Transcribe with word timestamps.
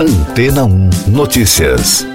Antena 0.00 0.64
1 0.64 0.90
Notícias. 1.08 2.06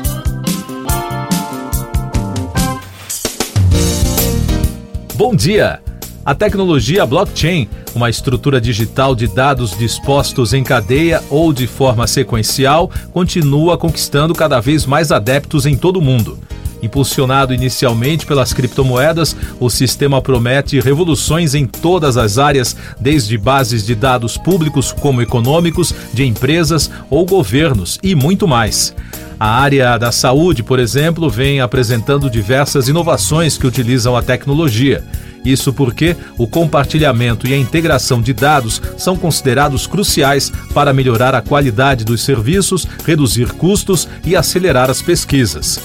Bom 5.15 5.35
dia! 5.35 5.81
A 6.23 6.33
tecnologia 6.33 7.05
blockchain, 7.05 7.67
uma 7.93 8.09
estrutura 8.09 8.61
digital 8.61 9.13
de 9.13 9.27
dados 9.27 9.77
dispostos 9.77 10.53
em 10.53 10.63
cadeia 10.63 11.21
ou 11.29 11.51
de 11.51 11.67
forma 11.67 12.07
sequencial, 12.07 12.89
continua 13.11 13.77
conquistando 13.77 14.33
cada 14.33 14.61
vez 14.61 14.85
mais 14.85 15.11
adeptos 15.11 15.65
em 15.65 15.75
todo 15.75 15.97
o 15.97 16.01
mundo. 16.01 16.39
Impulsionado 16.83 17.53
inicialmente 17.53 18.25
pelas 18.25 18.51
criptomoedas, 18.51 19.33
o 19.57 19.69
sistema 19.69 20.21
promete 20.21 20.81
revoluções 20.81 21.55
em 21.55 21.65
todas 21.65 22.17
as 22.17 22.37
áreas, 22.37 22.75
desde 22.99 23.37
bases 23.37 23.85
de 23.85 23.95
dados 23.95 24.37
públicos 24.37 24.91
como 24.91 25.21
econômicos, 25.21 25.95
de 26.13 26.25
empresas 26.25 26.91
ou 27.09 27.25
governos 27.25 27.97
e 28.03 28.13
muito 28.13 28.45
mais. 28.45 28.93
A 29.39 29.61
área 29.61 29.97
da 29.97 30.11
saúde, 30.11 30.61
por 30.61 30.77
exemplo, 30.77 31.29
vem 31.29 31.61
apresentando 31.61 32.29
diversas 32.29 32.89
inovações 32.89 33.57
que 33.57 33.65
utilizam 33.65 34.17
a 34.17 34.21
tecnologia. 34.21 35.01
Isso 35.45 35.71
porque 35.71 36.17
o 36.37 36.47
compartilhamento 36.47 37.47
e 37.47 37.53
a 37.53 37.57
integração 37.57 38.21
de 38.21 38.33
dados 38.33 38.81
são 38.97 39.15
considerados 39.15 39.87
cruciais 39.87 40.51
para 40.73 40.93
melhorar 40.93 41.33
a 41.33 41.41
qualidade 41.41 42.03
dos 42.03 42.21
serviços, 42.23 42.85
reduzir 43.05 43.53
custos 43.53 44.07
e 44.25 44.35
acelerar 44.35 44.89
as 44.89 45.01
pesquisas. 45.01 45.79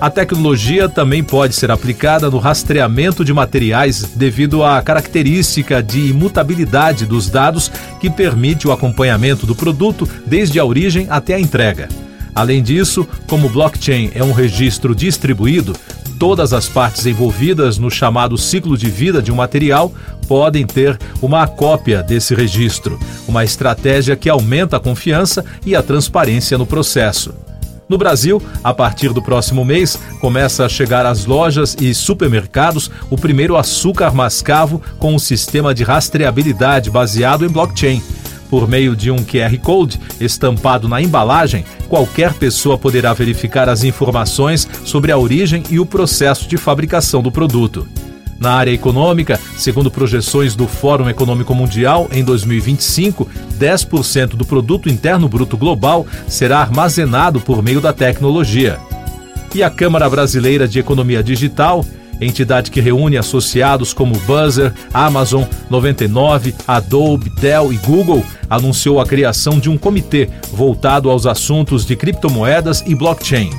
A 0.00 0.08
tecnologia 0.08 0.88
também 0.88 1.24
pode 1.24 1.56
ser 1.56 1.72
aplicada 1.72 2.30
no 2.30 2.38
rastreamento 2.38 3.24
de 3.24 3.32
materiais 3.32 4.04
devido 4.14 4.62
à 4.62 4.80
característica 4.80 5.82
de 5.82 6.10
imutabilidade 6.10 7.04
dos 7.04 7.28
dados 7.28 7.68
que 8.00 8.08
permite 8.08 8.68
o 8.68 8.72
acompanhamento 8.72 9.44
do 9.44 9.56
produto 9.56 10.08
desde 10.24 10.60
a 10.60 10.64
origem 10.64 11.08
até 11.10 11.34
a 11.34 11.40
entrega. 11.40 11.88
Além 12.32 12.62
disso, 12.62 13.08
como 13.26 13.48
blockchain 13.48 14.12
é 14.14 14.22
um 14.22 14.30
registro 14.30 14.94
distribuído, 14.94 15.74
todas 16.16 16.52
as 16.52 16.68
partes 16.68 17.04
envolvidas 17.04 17.76
no 17.76 17.90
chamado 17.90 18.38
ciclo 18.38 18.78
de 18.78 18.88
vida 18.88 19.20
de 19.20 19.32
um 19.32 19.36
material 19.36 19.92
podem 20.28 20.64
ter 20.64 20.96
uma 21.20 21.44
cópia 21.48 22.04
desse 22.04 22.36
registro, 22.36 23.00
uma 23.26 23.42
estratégia 23.42 24.14
que 24.14 24.28
aumenta 24.28 24.76
a 24.76 24.80
confiança 24.80 25.44
e 25.66 25.74
a 25.74 25.82
transparência 25.82 26.56
no 26.56 26.66
processo. 26.66 27.47
No 27.88 27.96
Brasil, 27.96 28.42
a 28.62 28.74
partir 28.74 29.14
do 29.14 29.22
próximo 29.22 29.64
mês, 29.64 29.98
começa 30.20 30.66
a 30.66 30.68
chegar 30.68 31.06
às 31.06 31.24
lojas 31.24 31.74
e 31.80 31.94
supermercados 31.94 32.90
o 33.08 33.16
primeiro 33.16 33.56
açúcar 33.56 34.12
mascavo 34.12 34.82
com 34.98 35.14
um 35.14 35.18
sistema 35.18 35.74
de 35.74 35.84
rastreabilidade 35.84 36.90
baseado 36.90 37.46
em 37.46 37.48
blockchain. 37.48 38.02
Por 38.50 38.68
meio 38.68 38.94
de 38.94 39.10
um 39.10 39.24
QR 39.24 39.56
Code 39.62 39.98
estampado 40.20 40.86
na 40.86 41.00
embalagem, 41.00 41.64
qualquer 41.88 42.34
pessoa 42.34 42.76
poderá 42.76 43.12
verificar 43.14 43.68
as 43.68 43.84
informações 43.84 44.68
sobre 44.84 45.10
a 45.10 45.18
origem 45.18 45.62
e 45.70 45.78
o 45.78 45.86
processo 45.86 46.46
de 46.46 46.56
fabricação 46.56 47.22
do 47.22 47.32
produto. 47.32 47.86
Na 48.38 48.52
área 48.52 48.70
econômica, 48.70 49.38
segundo 49.56 49.90
projeções 49.90 50.54
do 50.54 50.68
Fórum 50.68 51.08
Econômico 51.08 51.54
Mundial, 51.54 52.08
em 52.12 52.22
2025, 52.22 53.28
10% 53.58 54.36
do 54.36 54.44
produto 54.44 54.88
interno 54.88 55.28
bruto 55.28 55.56
global 55.56 56.06
será 56.28 56.60
armazenado 56.60 57.40
por 57.40 57.62
meio 57.62 57.80
da 57.80 57.92
tecnologia. 57.92 58.78
E 59.54 59.62
a 59.62 59.70
Câmara 59.70 60.08
Brasileira 60.08 60.68
de 60.68 60.78
Economia 60.78 61.22
Digital, 61.22 61.84
entidade 62.20 62.70
que 62.70 62.80
reúne 62.80 63.16
associados 63.16 63.92
como 63.92 64.18
Buzzer, 64.20 64.72
Amazon, 64.94 65.44
99, 65.68 66.54
Adobe, 66.66 67.30
Dell 67.30 67.72
e 67.72 67.76
Google, 67.78 68.24
anunciou 68.48 69.00
a 69.00 69.06
criação 69.06 69.58
de 69.58 69.68
um 69.68 69.76
comitê 69.76 70.28
voltado 70.52 71.10
aos 71.10 71.26
assuntos 71.26 71.84
de 71.84 71.96
criptomoedas 71.96 72.84
e 72.86 72.94
blockchain. 72.94 73.50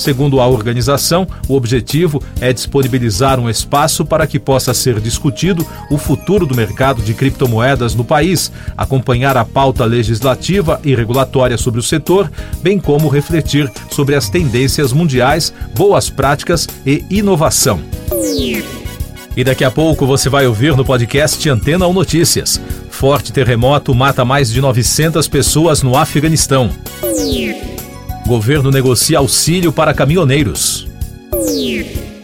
Segundo 0.00 0.40
a 0.40 0.48
organização, 0.48 1.28
o 1.46 1.54
objetivo 1.54 2.22
é 2.40 2.54
disponibilizar 2.54 3.38
um 3.38 3.50
espaço 3.50 4.02
para 4.02 4.26
que 4.26 4.38
possa 4.38 4.72
ser 4.72 4.98
discutido 4.98 5.64
o 5.90 5.98
futuro 5.98 6.46
do 6.46 6.56
mercado 6.56 7.02
de 7.02 7.12
criptomoedas 7.12 7.94
no 7.94 8.02
país, 8.02 8.50
acompanhar 8.78 9.36
a 9.36 9.44
pauta 9.44 9.84
legislativa 9.84 10.80
e 10.82 10.94
regulatória 10.94 11.58
sobre 11.58 11.80
o 11.80 11.82
setor, 11.82 12.32
bem 12.62 12.80
como 12.80 13.10
refletir 13.10 13.70
sobre 13.90 14.14
as 14.14 14.30
tendências 14.30 14.90
mundiais, 14.90 15.52
boas 15.74 16.08
práticas 16.08 16.66
e 16.86 17.04
inovação. 17.10 17.78
E 19.36 19.44
daqui 19.44 19.64
a 19.64 19.70
pouco 19.70 20.06
você 20.06 20.30
vai 20.30 20.46
ouvir 20.46 20.74
no 20.74 20.84
podcast 20.84 21.46
Antena 21.50 21.86
ou 21.86 21.92
Notícias. 21.92 22.58
Forte 22.88 23.34
terremoto 23.34 23.94
mata 23.94 24.24
mais 24.24 24.50
de 24.50 24.62
900 24.62 25.28
pessoas 25.28 25.82
no 25.82 25.94
Afeganistão. 25.94 26.70
Governo 28.30 28.70
negocia 28.70 29.18
auxílio 29.18 29.72
para 29.72 29.92
caminhoneiros. 29.92 30.86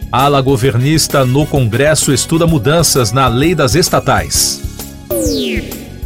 Ala 0.09 0.39
governista 0.39 1.25
no 1.25 1.45
Congresso 1.45 2.13
estuda 2.13 2.47
mudanças 2.47 3.11
na 3.11 3.27
lei 3.27 3.53
das 3.53 3.75
estatais. 3.75 4.66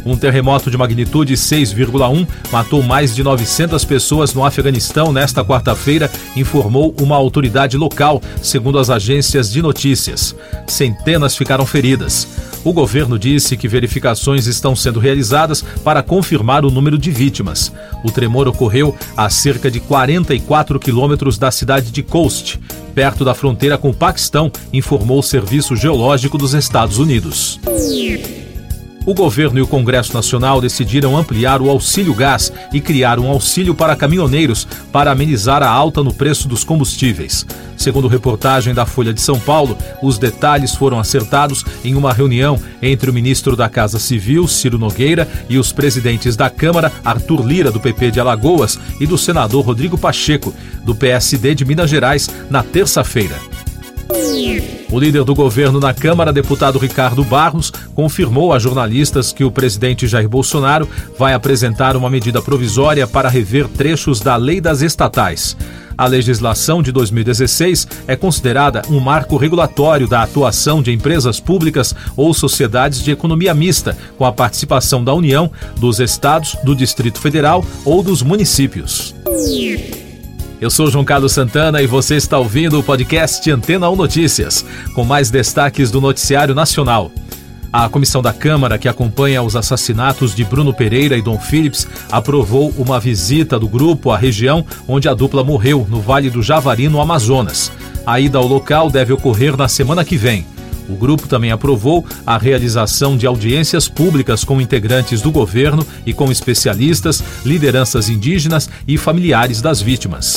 Um 0.04 0.16
terremoto 0.16 0.70
de 0.70 0.76
magnitude 0.76 1.34
6,1 1.34 2.26
matou 2.50 2.82
mais 2.82 3.14
de 3.14 3.22
900 3.22 3.84
pessoas 3.84 4.34
no 4.34 4.44
Afeganistão 4.44 5.12
nesta 5.12 5.44
quarta-feira, 5.44 6.10
informou 6.36 6.94
uma 7.00 7.16
autoridade 7.16 7.76
local, 7.76 8.20
segundo 8.42 8.78
as 8.78 8.90
agências 8.90 9.50
de 9.52 9.62
notícias. 9.62 10.34
Centenas 10.66 11.36
ficaram 11.36 11.64
feridas. 11.64 12.26
O 12.64 12.72
governo 12.72 13.18
disse 13.18 13.56
que 13.56 13.66
verificações 13.66 14.46
estão 14.46 14.76
sendo 14.76 15.00
realizadas 15.00 15.64
para 15.82 16.02
confirmar 16.02 16.64
o 16.64 16.70
número 16.70 16.96
de 16.96 17.10
vítimas. 17.10 17.72
O 18.04 18.10
tremor 18.10 18.46
ocorreu 18.46 18.96
a 19.16 19.28
cerca 19.28 19.70
de 19.70 19.80
44 19.80 20.78
quilômetros 20.78 21.38
da 21.38 21.50
cidade 21.50 21.90
de 21.90 22.02
Khost, 22.02 22.60
perto 22.94 23.24
da 23.24 23.34
fronteira 23.34 23.76
com 23.76 23.90
o 23.90 23.94
Paquistão, 23.94 24.50
informou 24.72 25.18
o 25.18 25.22
Serviço 25.22 25.74
Geológico 25.74 26.38
dos 26.38 26.54
Estados 26.54 26.98
Unidos. 26.98 27.58
O 29.04 29.14
governo 29.14 29.58
e 29.58 29.62
o 29.62 29.66
Congresso 29.66 30.14
Nacional 30.14 30.60
decidiram 30.60 31.16
ampliar 31.16 31.60
o 31.60 31.68
auxílio 31.68 32.14
gás 32.14 32.52
e 32.72 32.80
criar 32.80 33.18
um 33.18 33.28
auxílio 33.28 33.74
para 33.74 33.96
caminhoneiros 33.96 34.66
para 34.92 35.10
amenizar 35.10 35.60
a 35.62 35.68
alta 35.68 36.04
no 36.04 36.14
preço 36.14 36.46
dos 36.46 36.62
combustíveis. 36.62 37.44
Segundo 37.76 38.06
reportagem 38.06 38.72
da 38.72 38.86
Folha 38.86 39.12
de 39.12 39.20
São 39.20 39.40
Paulo, 39.40 39.76
os 40.00 40.18
detalhes 40.18 40.72
foram 40.76 41.00
acertados 41.00 41.64
em 41.84 41.96
uma 41.96 42.12
reunião 42.12 42.56
entre 42.80 43.10
o 43.10 43.12
ministro 43.12 43.56
da 43.56 43.68
Casa 43.68 43.98
Civil, 43.98 44.46
Ciro 44.46 44.78
Nogueira, 44.78 45.28
e 45.48 45.58
os 45.58 45.72
presidentes 45.72 46.36
da 46.36 46.48
Câmara, 46.48 46.92
Arthur 47.04 47.44
Lira, 47.44 47.72
do 47.72 47.80
PP 47.80 48.12
de 48.12 48.20
Alagoas, 48.20 48.78
e 49.00 49.06
do 49.06 49.18
senador 49.18 49.64
Rodrigo 49.64 49.98
Pacheco, 49.98 50.54
do 50.84 50.94
PSD 50.94 51.56
de 51.56 51.64
Minas 51.64 51.90
Gerais, 51.90 52.30
na 52.48 52.62
terça-feira. 52.62 53.34
O 54.92 55.00
líder 55.00 55.24
do 55.24 55.34
governo 55.34 55.80
na 55.80 55.94
Câmara, 55.94 56.30
deputado 56.34 56.78
Ricardo 56.78 57.24
Barros, 57.24 57.72
confirmou 57.94 58.52
a 58.52 58.58
jornalistas 58.58 59.32
que 59.32 59.42
o 59.42 59.50
presidente 59.50 60.06
Jair 60.06 60.28
Bolsonaro 60.28 60.86
vai 61.18 61.32
apresentar 61.32 61.96
uma 61.96 62.10
medida 62.10 62.42
provisória 62.42 63.06
para 63.06 63.30
rever 63.30 63.66
trechos 63.68 64.20
da 64.20 64.36
Lei 64.36 64.60
das 64.60 64.82
Estatais. 64.82 65.56
A 65.96 66.06
legislação 66.06 66.82
de 66.82 66.92
2016 66.92 67.88
é 68.06 68.16
considerada 68.16 68.82
um 68.90 69.00
marco 69.00 69.38
regulatório 69.38 70.06
da 70.06 70.22
atuação 70.22 70.82
de 70.82 70.92
empresas 70.92 71.40
públicas 71.40 71.94
ou 72.14 72.34
sociedades 72.34 73.02
de 73.02 73.12
economia 73.12 73.54
mista, 73.54 73.96
com 74.18 74.26
a 74.26 74.32
participação 74.32 75.02
da 75.02 75.14
União, 75.14 75.50
dos 75.76 76.00
estados, 76.00 76.54
do 76.64 76.76
Distrito 76.76 77.18
Federal 77.18 77.64
ou 77.86 78.02
dos 78.02 78.20
municípios. 78.20 79.14
Eu 80.62 80.70
sou 80.70 80.88
João 80.88 81.04
Carlos 81.04 81.32
Santana 81.32 81.82
e 81.82 81.88
você 81.88 82.14
está 82.14 82.38
ouvindo 82.38 82.78
o 82.78 82.84
podcast 82.84 83.50
Antena 83.50 83.90
1 83.90 83.96
Notícias, 83.96 84.64
com 84.94 85.04
mais 85.04 85.28
destaques 85.28 85.90
do 85.90 86.00
noticiário 86.00 86.54
nacional. 86.54 87.10
A 87.72 87.88
comissão 87.88 88.22
da 88.22 88.32
Câmara, 88.32 88.78
que 88.78 88.88
acompanha 88.88 89.42
os 89.42 89.56
assassinatos 89.56 90.36
de 90.36 90.44
Bruno 90.44 90.72
Pereira 90.72 91.16
e 91.16 91.20
Dom 91.20 91.36
Phillips, 91.36 91.88
aprovou 92.12 92.72
uma 92.78 93.00
visita 93.00 93.58
do 93.58 93.66
grupo 93.66 94.12
à 94.12 94.16
região 94.16 94.64
onde 94.86 95.08
a 95.08 95.14
dupla 95.14 95.42
morreu, 95.42 95.84
no 95.90 96.00
Vale 96.00 96.30
do 96.30 96.40
Javari, 96.40 96.88
no 96.88 97.00
Amazonas. 97.00 97.72
A 98.06 98.20
ida 98.20 98.38
ao 98.38 98.46
local 98.46 98.88
deve 98.88 99.12
ocorrer 99.12 99.56
na 99.56 99.66
semana 99.66 100.04
que 100.04 100.16
vem. 100.16 100.46
O 100.92 100.94
grupo 100.94 101.26
também 101.26 101.50
aprovou 101.50 102.04
a 102.26 102.36
realização 102.36 103.16
de 103.16 103.26
audiências 103.26 103.88
públicas 103.88 104.44
com 104.44 104.60
integrantes 104.60 105.22
do 105.22 105.30
governo 105.30 105.86
e 106.04 106.12
com 106.12 106.30
especialistas, 106.30 107.24
lideranças 107.46 108.10
indígenas 108.10 108.68
e 108.86 108.98
familiares 108.98 109.62
das 109.62 109.80
vítimas. 109.80 110.36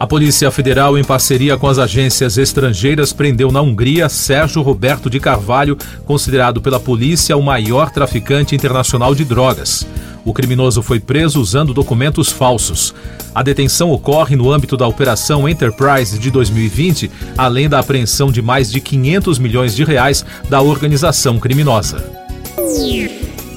A 0.00 0.06
Polícia 0.06 0.50
Federal, 0.50 0.98
em 0.98 1.04
parceria 1.04 1.56
com 1.56 1.68
as 1.68 1.78
agências 1.78 2.38
estrangeiras, 2.38 3.12
prendeu 3.12 3.52
na 3.52 3.60
Hungria 3.60 4.08
Sérgio 4.08 4.62
Roberto 4.62 5.08
de 5.08 5.20
Carvalho, 5.20 5.78
considerado 6.04 6.60
pela 6.60 6.80
polícia 6.80 7.36
o 7.36 7.42
maior 7.42 7.90
traficante 7.90 8.56
internacional 8.56 9.14
de 9.14 9.24
drogas. 9.24 9.86
O 10.28 10.32
criminoso 10.34 10.82
foi 10.82 11.00
preso 11.00 11.40
usando 11.40 11.72
documentos 11.72 12.30
falsos. 12.30 12.94
A 13.34 13.42
detenção 13.42 13.90
ocorre 13.90 14.36
no 14.36 14.52
âmbito 14.52 14.76
da 14.76 14.86
Operação 14.86 15.48
Enterprise 15.48 16.18
de 16.18 16.30
2020, 16.30 17.10
além 17.34 17.66
da 17.66 17.78
apreensão 17.78 18.30
de 18.30 18.42
mais 18.42 18.70
de 18.70 18.78
500 18.78 19.38
milhões 19.38 19.74
de 19.74 19.84
reais 19.84 20.26
da 20.50 20.60
organização 20.60 21.38
criminosa. 21.38 22.04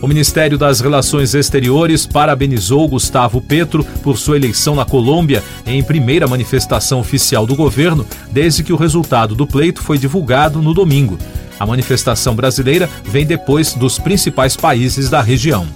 O 0.02 0.08
Ministério 0.08 0.58
das 0.58 0.80
Relações 0.80 1.36
Exteriores 1.36 2.06
parabenizou 2.06 2.88
Gustavo 2.88 3.42
Petro 3.42 3.84
por 4.02 4.18
sua 4.18 4.38
eleição 4.38 4.74
na 4.74 4.86
Colômbia 4.86 5.44
em 5.66 5.84
primeira 5.84 6.26
manifestação 6.26 7.02
oficial 7.02 7.46
do 7.46 7.54
governo, 7.54 8.08
desde 8.32 8.64
que 8.64 8.72
o 8.72 8.78
resultado 8.78 9.36
do 9.36 9.46
pleito 9.46 9.84
foi 9.84 9.98
divulgado 9.98 10.62
no 10.62 10.74
domingo. 10.74 11.18
A 11.60 11.66
manifestação 11.66 12.34
brasileira 12.34 12.90
vem 13.04 13.26
depois 13.26 13.74
dos 13.74 14.00
principais 14.00 14.56
países 14.56 15.10
da 15.10 15.22
região. 15.22 15.68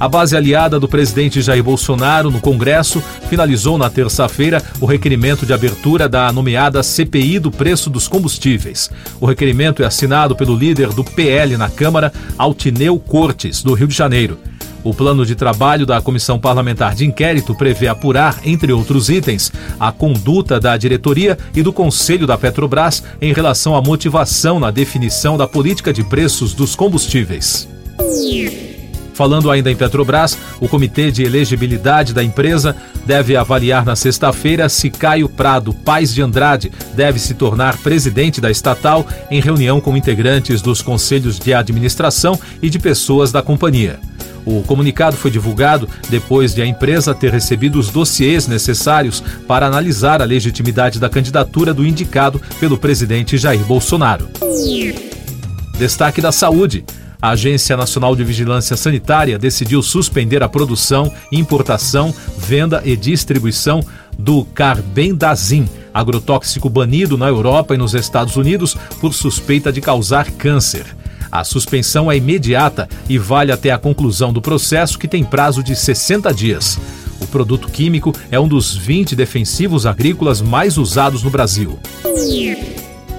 A 0.00 0.08
base 0.08 0.36
aliada 0.36 0.78
do 0.78 0.86
presidente 0.86 1.42
Jair 1.42 1.62
Bolsonaro 1.62 2.30
no 2.30 2.40
Congresso 2.40 3.02
finalizou 3.28 3.76
na 3.76 3.90
terça-feira 3.90 4.62
o 4.80 4.86
requerimento 4.86 5.44
de 5.44 5.52
abertura 5.52 6.08
da 6.08 6.30
nomeada 6.32 6.84
CPI 6.84 7.40
do 7.40 7.50
preço 7.50 7.90
dos 7.90 8.06
combustíveis. 8.06 8.88
O 9.20 9.26
requerimento 9.26 9.82
é 9.82 9.86
assinado 9.86 10.36
pelo 10.36 10.56
líder 10.56 10.90
do 10.90 11.02
PL 11.02 11.56
na 11.56 11.68
Câmara, 11.68 12.12
Altineu 12.36 12.96
Cortes, 13.00 13.60
do 13.60 13.74
Rio 13.74 13.88
de 13.88 13.94
Janeiro. 13.94 14.38
O 14.84 14.94
plano 14.94 15.26
de 15.26 15.34
trabalho 15.34 15.84
da 15.84 16.00
Comissão 16.00 16.38
Parlamentar 16.38 16.94
de 16.94 17.04
Inquérito 17.04 17.52
prevê 17.52 17.88
apurar, 17.88 18.38
entre 18.44 18.72
outros 18.72 19.10
itens, 19.10 19.50
a 19.80 19.90
conduta 19.90 20.60
da 20.60 20.76
diretoria 20.76 21.36
e 21.52 21.60
do 21.60 21.72
Conselho 21.72 22.24
da 22.24 22.38
Petrobras 22.38 23.02
em 23.20 23.32
relação 23.32 23.74
à 23.74 23.82
motivação 23.82 24.60
na 24.60 24.70
definição 24.70 25.36
da 25.36 25.48
política 25.48 25.92
de 25.92 26.04
preços 26.04 26.54
dos 26.54 26.76
combustíveis. 26.76 27.68
Falando 29.18 29.50
ainda 29.50 29.68
em 29.68 29.74
Petrobras, 29.74 30.38
o 30.60 30.68
Comitê 30.68 31.10
de 31.10 31.24
Elegibilidade 31.24 32.14
da 32.14 32.22
empresa 32.22 32.76
deve 33.04 33.36
avaliar 33.36 33.84
na 33.84 33.96
sexta-feira 33.96 34.68
se 34.68 34.90
Caio 34.90 35.28
Prado 35.28 35.74
Paz 35.74 36.14
de 36.14 36.22
Andrade 36.22 36.70
deve 36.94 37.18
se 37.18 37.34
tornar 37.34 37.76
presidente 37.78 38.40
da 38.40 38.48
estatal 38.48 39.04
em 39.28 39.40
reunião 39.40 39.80
com 39.80 39.96
integrantes 39.96 40.62
dos 40.62 40.80
conselhos 40.80 41.36
de 41.36 41.52
administração 41.52 42.38
e 42.62 42.70
de 42.70 42.78
pessoas 42.78 43.32
da 43.32 43.42
companhia. 43.42 43.98
O 44.46 44.62
comunicado 44.62 45.16
foi 45.16 45.32
divulgado 45.32 45.88
depois 46.08 46.54
de 46.54 46.62
a 46.62 46.66
empresa 46.66 47.12
ter 47.12 47.32
recebido 47.32 47.76
os 47.76 47.90
dossiês 47.90 48.46
necessários 48.46 49.20
para 49.48 49.66
analisar 49.66 50.22
a 50.22 50.24
legitimidade 50.24 51.00
da 51.00 51.10
candidatura 51.10 51.74
do 51.74 51.84
indicado 51.84 52.40
pelo 52.60 52.78
presidente 52.78 53.36
Jair 53.36 53.64
Bolsonaro. 53.64 54.28
Destaque 55.76 56.20
da 56.20 56.30
saúde. 56.30 56.84
A 57.20 57.30
Agência 57.30 57.76
Nacional 57.76 58.14
de 58.14 58.22
Vigilância 58.22 58.76
Sanitária 58.76 59.38
decidiu 59.38 59.82
suspender 59.82 60.40
a 60.40 60.48
produção, 60.48 61.12
importação, 61.32 62.14
venda 62.36 62.80
e 62.84 62.96
distribuição 62.96 63.84
do 64.16 64.44
carbendazim, 64.44 65.68
agrotóxico 65.92 66.70
banido 66.70 67.18
na 67.18 67.26
Europa 67.26 67.74
e 67.74 67.78
nos 67.78 67.92
Estados 67.92 68.36
Unidos 68.36 68.76
por 69.00 69.12
suspeita 69.12 69.72
de 69.72 69.80
causar 69.80 70.30
câncer. 70.30 70.86
A 71.30 71.42
suspensão 71.42 72.10
é 72.10 72.16
imediata 72.16 72.88
e 73.08 73.18
vale 73.18 73.50
até 73.50 73.72
a 73.72 73.78
conclusão 73.78 74.32
do 74.32 74.40
processo, 74.40 74.98
que 74.98 75.08
tem 75.08 75.24
prazo 75.24 75.62
de 75.62 75.74
60 75.74 76.32
dias. 76.32 76.78
O 77.20 77.26
produto 77.26 77.68
químico 77.68 78.14
é 78.30 78.38
um 78.38 78.46
dos 78.46 78.76
20 78.76 79.16
defensivos 79.16 79.86
agrícolas 79.86 80.40
mais 80.40 80.78
usados 80.78 81.24
no 81.24 81.30
Brasil. 81.30 81.78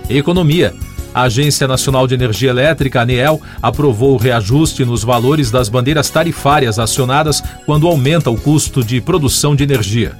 Economia. 0.09 0.73
A 1.13 1.23
Agência 1.23 1.67
Nacional 1.67 2.07
de 2.07 2.13
Energia 2.13 2.51
Elétrica, 2.51 3.01
ANEEL, 3.01 3.41
aprovou 3.61 4.13
o 4.13 4.17
reajuste 4.17 4.85
nos 4.85 5.03
valores 5.03 5.49
das 5.49 5.67
bandeiras 5.67 6.07
tarifárias 6.09 6.77
acionadas 6.77 7.41
quando 7.65 7.87
aumenta 7.87 8.29
o 8.29 8.39
custo 8.39 8.83
de 8.83 9.01
produção 9.01 9.55
de 9.55 9.63
energia. 9.63 10.15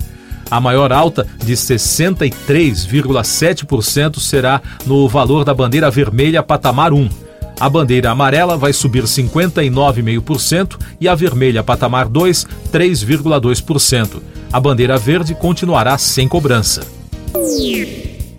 A 0.50 0.59
maior 0.59 0.91
alta, 0.91 1.27
de 1.45 1.53
63,7%, 1.53 4.19
será 4.19 4.59
no 4.86 5.07
valor 5.07 5.45
da 5.45 5.53
bandeira 5.53 5.91
vermelha 5.91 6.41
patamar 6.41 6.91
1. 6.91 7.07
A 7.59 7.69
bandeira 7.69 8.09
amarela 8.09 8.57
vai 8.57 8.74
subir 8.74 9.03
59,5% 9.03 10.75
e 11.00 11.07
a 11.07 11.13
vermelha 11.13 11.62
patamar 11.62 12.07
2, 12.07 12.47
3,2%. 12.71 14.24
A 14.51 14.59
bandeira 14.59 14.97
verde 14.97 15.36
continuará 15.36 16.00
sem 16.00 16.27
cobrança. 16.27 16.81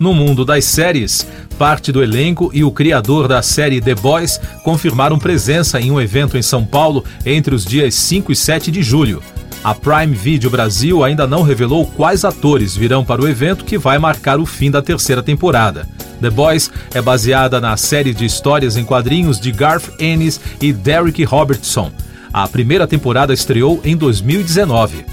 No 0.00 0.12
mundo 0.14 0.44
das 0.44 0.64
séries, 0.64 1.24
parte 1.60 1.92
do 1.92 2.02
elenco 2.02 2.50
e 2.54 2.64
o 2.64 2.70
criador 2.70 3.28
da 3.28 3.42
série 3.42 3.82
The 3.82 3.94
Boys 3.94 4.40
confirmaram 4.64 5.18
presença 5.18 5.78
em 5.78 5.90
um 5.90 6.00
evento 6.00 6.38
em 6.38 6.42
São 6.42 6.64
Paulo 6.64 7.04
entre 7.26 7.54
os 7.54 7.66
dias 7.66 7.94
5 7.96 8.32
e 8.32 8.36
7 8.36 8.70
de 8.70 8.82
julho. 8.82 9.22
A 9.62 9.74
Prime 9.74 10.14
Video 10.14 10.48
Brasil 10.48 11.04
ainda 11.04 11.26
não 11.26 11.42
revelou 11.42 11.84
quais 11.84 12.24
atores 12.24 12.74
virão 12.74 13.04
para 13.04 13.20
o 13.20 13.28
evento 13.28 13.66
que 13.66 13.76
vai 13.76 13.98
marcar 13.98 14.40
o 14.40 14.46
fim 14.46 14.70
da 14.70 14.80
terceira 14.80 15.22
temporada. 15.22 15.86
The 16.22 16.30
Boys 16.30 16.70
é 16.94 17.02
baseada 17.02 17.60
na 17.60 17.76
série 17.76 18.14
de 18.14 18.24
histórias 18.24 18.78
em 18.78 18.84
quadrinhos 18.86 19.38
de 19.38 19.52
Garth 19.52 19.90
Ennis 19.98 20.40
e 20.62 20.72
Derek 20.72 21.22
Robertson. 21.24 21.92
A 22.32 22.48
primeira 22.48 22.86
temporada 22.86 23.34
estreou 23.34 23.82
em 23.84 23.94
2019. 23.98 25.04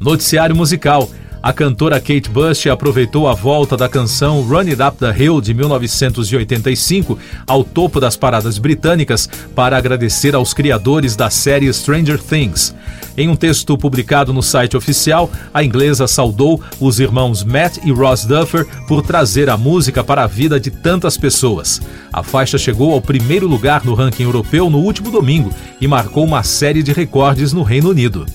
Noticiário 0.00 0.56
musical. 0.56 1.08
A 1.46 1.52
cantora 1.52 2.00
Kate 2.00 2.28
Bush 2.28 2.66
aproveitou 2.66 3.28
a 3.28 3.32
volta 3.32 3.76
da 3.76 3.88
canção 3.88 4.42
Run 4.42 4.62
It 4.62 4.82
Up 4.82 4.98
the 4.98 5.14
Hill 5.16 5.40
de 5.40 5.54
1985 5.54 7.16
ao 7.46 7.62
topo 7.62 8.00
das 8.00 8.16
paradas 8.16 8.58
britânicas 8.58 9.28
para 9.54 9.76
agradecer 9.76 10.34
aos 10.34 10.52
criadores 10.52 11.14
da 11.14 11.30
série 11.30 11.72
Stranger 11.72 12.18
Things. 12.18 12.74
Em 13.16 13.28
um 13.28 13.36
texto 13.36 13.78
publicado 13.78 14.32
no 14.32 14.42
site 14.42 14.76
oficial, 14.76 15.30
a 15.54 15.62
inglesa 15.62 16.08
saudou 16.08 16.60
os 16.80 16.98
irmãos 16.98 17.44
Matt 17.44 17.78
e 17.84 17.92
Ross 17.92 18.24
Duffer 18.24 18.66
por 18.88 19.02
trazer 19.02 19.48
a 19.48 19.56
música 19.56 20.02
para 20.02 20.24
a 20.24 20.26
vida 20.26 20.58
de 20.58 20.72
tantas 20.72 21.16
pessoas. 21.16 21.80
A 22.12 22.24
faixa 22.24 22.58
chegou 22.58 22.92
ao 22.92 23.00
primeiro 23.00 23.46
lugar 23.46 23.84
no 23.84 23.94
ranking 23.94 24.24
europeu 24.24 24.68
no 24.68 24.78
último 24.78 25.12
domingo 25.12 25.54
e 25.80 25.86
marcou 25.86 26.24
uma 26.24 26.42
série 26.42 26.82
de 26.82 26.92
recordes 26.92 27.52
no 27.52 27.62
Reino 27.62 27.90
Unido. 27.90 28.26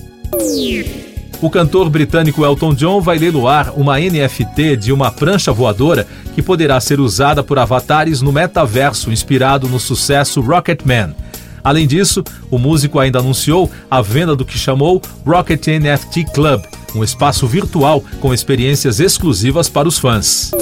O 1.42 1.50
cantor 1.50 1.90
britânico 1.90 2.42
Elton 2.44 2.72
John 2.72 3.00
vai 3.00 3.18
leiloar 3.18 3.76
uma 3.76 3.98
NFT 3.98 4.76
de 4.76 4.92
uma 4.92 5.10
prancha 5.10 5.52
voadora 5.52 6.06
que 6.36 6.40
poderá 6.40 6.80
ser 6.80 7.00
usada 7.00 7.42
por 7.42 7.58
avatares 7.58 8.22
no 8.22 8.30
metaverso 8.30 9.10
inspirado 9.10 9.68
no 9.68 9.80
sucesso 9.80 10.40
Rocketman. 10.40 11.16
Além 11.64 11.84
disso, 11.84 12.22
o 12.48 12.58
músico 12.58 13.00
ainda 13.00 13.18
anunciou 13.18 13.68
a 13.90 14.00
venda 14.00 14.36
do 14.36 14.44
que 14.44 14.56
chamou 14.56 15.02
Rocket 15.26 15.66
NFT 15.66 16.26
Club, 16.32 16.62
um 16.94 17.02
espaço 17.02 17.44
virtual 17.48 18.04
com 18.20 18.32
experiências 18.32 19.00
exclusivas 19.00 19.68
para 19.68 19.88
os 19.88 19.98
fãs. 19.98 20.52